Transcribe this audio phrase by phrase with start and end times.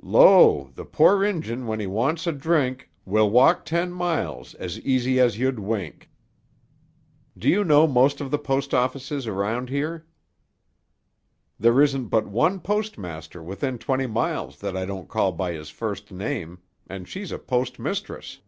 [0.00, 0.70] "'Lo!
[0.74, 5.38] the poor Injun when he wants a drink Will walk ten miles as easy as
[5.38, 6.08] you'd wink.'"
[7.36, 10.06] "Do you know most of the post offices around here?"
[11.60, 16.10] "There isn't but one postmaster within twenty miles that I don't call by his first
[16.10, 18.38] name, and she's a postmistress."